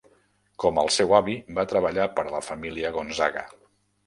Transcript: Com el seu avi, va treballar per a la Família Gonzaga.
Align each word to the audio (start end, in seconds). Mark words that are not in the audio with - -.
Com 0.63 0.79
el 0.83 0.87
seu 0.95 1.13
avi, 1.17 1.35
va 1.59 1.67
treballar 1.75 2.09
per 2.21 2.25
a 2.31 2.35
la 2.37 2.41
Família 2.49 2.93
Gonzaga. 2.97 3.47